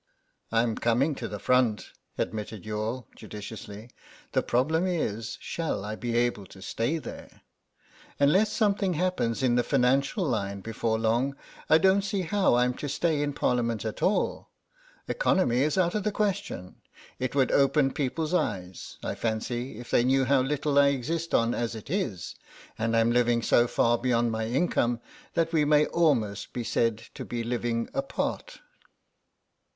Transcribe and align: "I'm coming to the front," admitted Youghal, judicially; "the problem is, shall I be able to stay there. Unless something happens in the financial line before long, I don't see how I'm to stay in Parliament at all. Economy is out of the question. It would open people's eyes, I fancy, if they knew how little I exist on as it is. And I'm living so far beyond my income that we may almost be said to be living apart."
"I'm 0.51 0.73
coming 0.77 1.13
to 1.13 1.27
the 1.27 1.37
front," 1.37 1.91
admitted 2.17 2.65
Youghal, 2.65 3.05
judicially; 3.15 3.91
"the 4.31 4.41
problem 4.41 4.87
is, 4.87 5.37
shall 5.39 5.85
I 5.85 5.95
be 5.95 6.17
able 6.17 6.47
to 6.47 6.59
stay 6.59 6.97
there. 6.97 7.41
Unless 8.19 8.51
something 8.51 8.95
happens 8.95 9.43
in 9.43 9.53
the 9.53 9.63
financial 9.63 10.25
line 10.25 10.61
before 10.61 10.97
long, 10.97 11.35
I 11.69 11.77
don't 11.77 12.01
see 12.01 12.23
how 12.23 12.55
I'm 12.55 12.73
to 12.77 12.89
stay 12.89 13.21
in 13.21 13.33
Parliament 13.33 13.85
at 13.85 14.01
all. 14.01 14.49
Economy 15.07 15.59
is 15.61 15.77
out 15.77 15.93
of 15.93 16.01
the 16.03 16.11
question. 16.11 16.77
It 17.19 17.35
would 17.35 17.51
open 17.51 17.93
people's 17.93 18.33
eyes, 18.33 18.97
I 19.03 19.13
fancy, 19.13 19.77
if 19.77 19.91
they 19.91 20.03
knew 20.03 20.25
how 20.25 20.41
little 20.41 20.79
I 20.79 20.87
exist 20.87 21.35
on 21.35 21.53
as 21.53 21.75
it 21.75 21.91
is. 21.91 22.33
And 22.75 22.97
I'm 22.97 23.11
living 23.11 23.43
so 23.43 23.67
far 23.67 23.99
beyond 23.99 24.31
my 24.31 24.47
income 24.47 24.99
that 25.35 25.53
we 25.53 25.63
may 25.63 25.85
almost 25.85 26.53
be 26.53 26.63
said 26.63 26.97
to 27.13 27.23
be 27.23 27.43
living 27.43 27.87
apart." 27.93 28.61